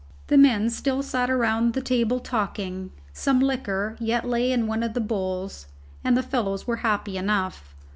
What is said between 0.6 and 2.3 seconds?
still sat around the table